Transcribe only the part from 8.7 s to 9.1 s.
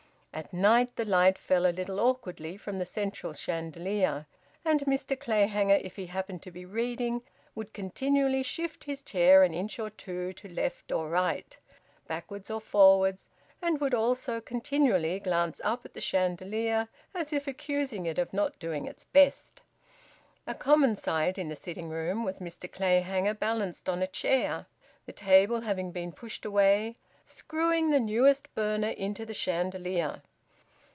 his